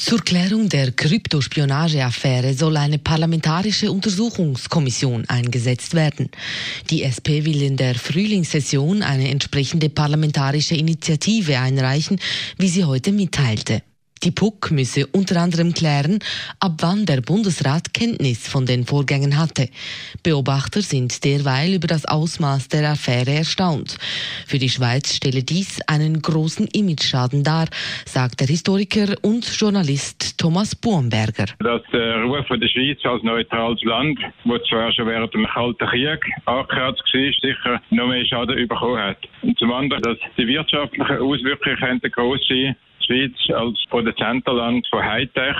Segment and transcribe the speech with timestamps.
[0.00, 6.30] Zur Klärung der Kryptospionageaffäre soll eine parlamentarische Untersuchungskommission eingesetzt werden.
[6.88, 12.20] Die SP will in der Frühlingssession eine entsprechende parlamentarische Initiative einreichen,
[12.58, 13.82] wie sie heute mitteilte.
[14.24, 16.18] Die PUC müsse unter anderem klären,
[16.60, 19.68] ab wann der Bundesrat Kenntnis von den Vorgängen hatte.
[20.22, 23.98] Beobachter sind derweil über das Ausmaß der Affäre erstaunt.
[24.46, 27.66] Für die Schweiz stelle dies einen großen Imageschaden dar,
[28.04, 31.46] sagt der Historiker und Journalist Thomas Buomberger.
[31.60, 36.24] Dass der Ruf der Schweiz als neutrales Land, wo zwar schon während dem Kalten Krieg
[36.46, 39.18] angekratzt war, sicher noch mehr Schaden bekommen hat.
[39.42, 42.76] Und zum anderen, dass die wirtschaftlichen Auswirkungen groß sein
[43.08, 45.56] Schweiz als Produzentenland von Hightech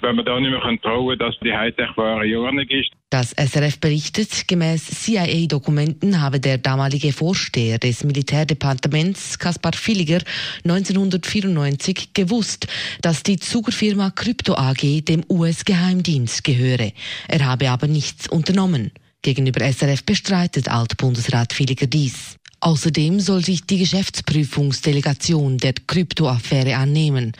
[0.00, 2.90] wenn man da nicht mehr trauen dass die Hightech-Ware in ist.
[3.10, 10.20] Das SRF berichtet, gemäß CIA-Dokumenten habe der damalige Vorsteher des Militärdepartements, Kaspar Villiger,
[10.64, 12.68] 1994 gewusst,
[13.00, 16.92] dass die Zugerfirma Crypto AG dem US-Geheimdienst gehöre.
[17.28, 18.92] Er habe aber nichts unternommen.
[19.22, 22.37] Gegenüber SRF bestreitet Altbundesrat Villiger dies.
[22.60, 27.32] Außerdem soll sich die Geschäftsprüfungsdelegation der Kryptoaffäre annehmen.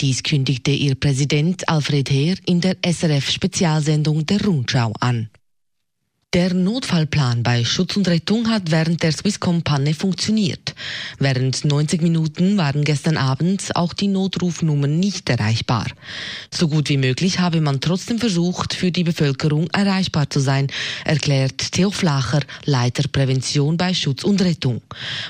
[0.00, 5.30] Dies kündigte ihr Präsident Alfred Heer in der SRF-Spezialsendung der Rundschau an.
[6.36, 10.74] Der Notfallplan bei Schutz und Rettung hat während der Swisscom-Panne funktioniert.
[11.18, 15.86] Während 90 Minuten waren gestern Abend auch die Notrufnummern nicht erreichbar.
[16.50, 20.66] So gut wie möglich habe man trotzdem versucht, für die Bevölkerung erreichbar zu sein,
[21.06, 24.82] erklärt Theo Flacher, Leiter Prävention bei Schutz und Rettung.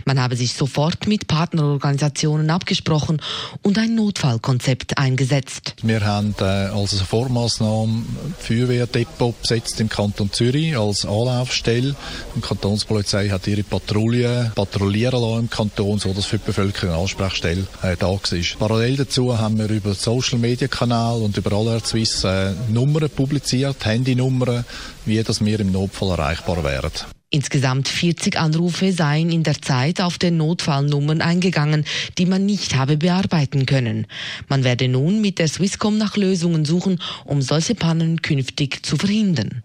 [0.07, 3.23] Man habe sich sofort mit Partnerorganisationen abgesprochen
[3.63, 5.77] und ein Notfallkonzept eingesetzt.
[5.85, 8.03] Wir haben äh, als Vormaßnahme
[8.41, 11.95] Feuerwehrdepot besetzt im Kanton Zürich als Anlaufstelle.
[12.35, 17.03] Die Kantonspolizei hat ihre Patrouille patrouillieren lassen im Kanton, so dass für die Bevölkerung eine
[17.03, 18.21] Ansprechstelle äh, da war.
[18.59, 23.85] Parallel dazu haben wir über Social Media Kanal und über Alert Swiss äh, Nummern publiziert,
[23.85, 24.65] Handynummern,
[25.05, 26.93] wie das wir im Notfall erreichbar wären.
[27.31, 31.85] Insgesamt 40 Anrufe seien in der Zeit auf den Notfallnummern eingegangen,
[32.19, 34.07] die man nicht habe bearbeiten können.
[34.49, 39.65] Man werde nun mit der Swisscom nach Lösungen suchen, um solche Pannen künftig zu verhindern.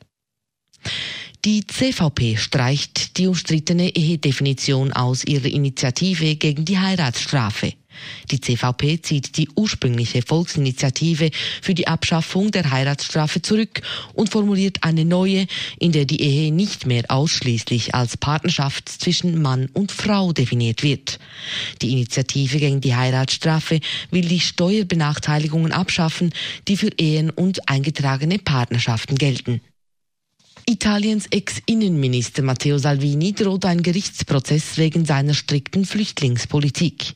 [1.44, 7.74] Die CVP streicht die umstrittene Ehedefinition aus ihrer Initiative gegen die Heiratsstrafe.
[8.29, 11.31] Die CVP zieht die ursprüngliche Volksinitiative
[11.63, 13.81] für die Abschaffung der Heiratsstrafe zurück
[14.13, 15.47] und formuliert eine neue,
[15.79, 21.18] in der die Ehe nicht mehr ausschließlich als Partnerschaft zwischen Mann und Frau definiert wird.
[21.81, 23.79] Die Initiative gegen die Heiratsstrafe
[24.12, 26.35] will die Steuerbenachteiligungen abschaffen,
[26.68, 29.59] die für Ehen und eingetragene Partnerschaften gelten.
[30.66, 37.13] Italiens Ex-Innenminister Matteo Salvini droht ein Gerichtsprozess wegen seiner strikten Flüchtlingspolitik.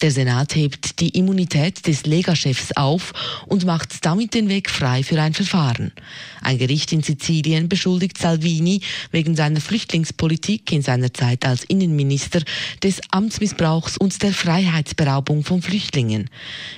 [0.00, 3.12] Der Senat hebt die Immunität des Lega-Chefs auf
[3.46, 5.92] und macht damit den Weg frei für ein Verfahren.
[6.40, 12.42] Ein Gericht in Sizilien beschuldigt Salvini wegen seiner Flüchtlingspolitik in seiner Zeit als Innenminister
[12.82, 16.30] des Amtsmissbrauchs und der Freiheitsberaubung von Flüchtlingen.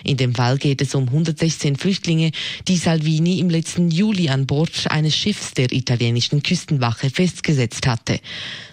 [0.03, 2.33] In dem Fall geht es um 116 Flüchtlinge,
[2.67, 8.21] die Salvini im letzten Juli an Bord eines Schiffs der italienischen italienischen Küstenwache festgesetzt hatte.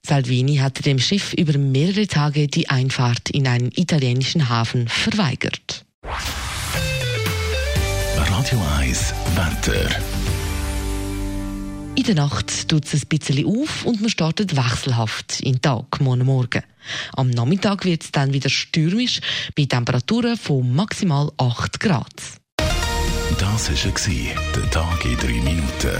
[0.06, 5.86] Salvini hatte dem Schiff über mehrere Tage die Einfahrt in einen italienischen Hafen verweigert.
[8.16, 9.90] Radio 1 Wetter.
[11.96, 16.00] In der Nacht tut es ein bisschen auf und man startet wechselhaft in den Tag,
[16.00, 16.64] morgen Morgen.
[17.14, 19.20] Am Nachmittag wird es dann wieder stürmisch
[19.58, 22.14] bei Temperaturen von maximal 8 Grad.
[23.38, 24.16] Das war
[24.56, 26.00] der Tag in 3 Minuten.